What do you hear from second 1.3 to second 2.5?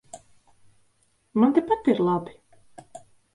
Man tepat ir labi.